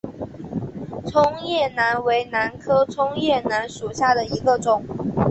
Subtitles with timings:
[1.05, 4.83] 葱叶兰为兰科葱叶兰属下的一个种。